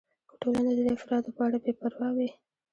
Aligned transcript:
که 0.29 0.35
ټولنه 0.41 0.71
د 0.75 0.79
دې 0.85 0.91
افرادو 0.97 1.29
په 1.37 1.41
اړه 1.47 1.57
بې 1.63 1.71
پروا 1.79 2.09
وي. 2.17 2.29